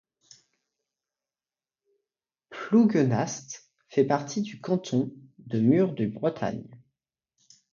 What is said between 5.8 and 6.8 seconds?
de Bretagne.